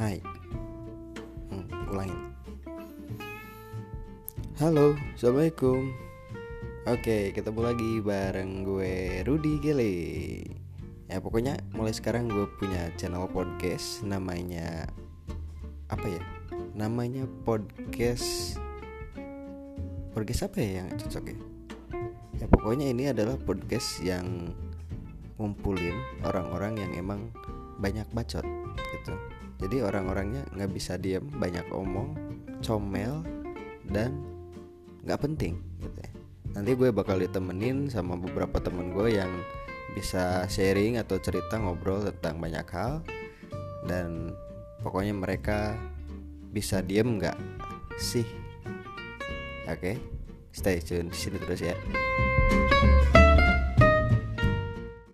[0.00, 0.16] Hai.
[1.52, 2.32] Hmm, Ulangin.
[4.56, 5.92] Halo, Assalamualaikum.
[6.88, 9.92] Oke, ketemu lagi bareng gue Rudi Gele.
[11.04, 14.88] Ya pokoknya mulai sekarang gue punya channel podcast Namanya
[15.92, 16.24] Apa ya?
[16.72, 18.56] Namanya podcast
[20.16, 21.38] Podcast apa ya yang cocok ya?
[22.40, 24.56] Ya pokoknya ini adalah podcast yang
[25.36, 27.28] ngumpulin orang-orang yang emang
[27.76, 28.48] banyak bacot
[28.96, 29.39] gitu.
[29.70, 32.18] Jadi orang-orangnya nggak bisa diem, banyak omong,
[32.58, 33.22] comel,
[33.86, 34.18] dan
[35.06, 36.10] nggak penting gitu ya.
[36.58, 39.30] Nanti gue bakal ditemenin sama beberapa temen gue yang
[39.94, 42.98] bisa sharing atau cerita ngobrol tentang banyak hal
[43.86, 44.34] dan
[44.82, 45.78] pokoknya mereka
[46.50, 47.38] bisa diem nggak
[47.94, 48.26] sih?
[49.70, 50.02] Oke,
[50.50, 51.78] stay tune di sini terus ya.